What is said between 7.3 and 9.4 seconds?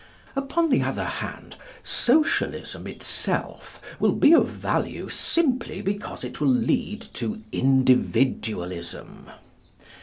Individualism.